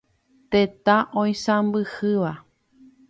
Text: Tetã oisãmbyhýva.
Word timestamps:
Tetã 0.51 0.95
oisãmbyhýva. 1.21 2.33